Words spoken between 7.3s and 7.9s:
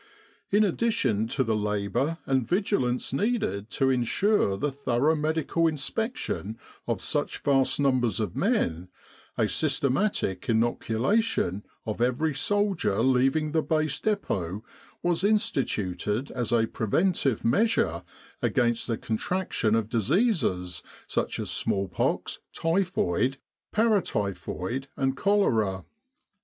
vast